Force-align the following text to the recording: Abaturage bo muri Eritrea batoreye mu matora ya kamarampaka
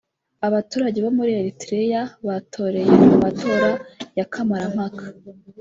Abaturage 0.47 0.97
bo 1.05 1.11
muri 1.17 1.31
Eritrea 1.39 2.01
batoreye 2.27 2.91
mu 3.09 3.15
matora 3.23 3.69
ya 4.17 4.25
kamarampaka 4.33 5.03